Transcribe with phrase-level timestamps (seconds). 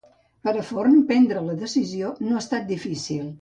[0.47, 3.23] Per a Forn prendre la decisió no ha estat difícil